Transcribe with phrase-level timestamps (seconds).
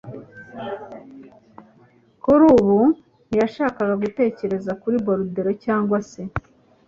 [2.23, 2.79] Kuri ubu
[3.27, 6.21] ntiyashakaga gutekereza kuri Bordeaux cyangwa se.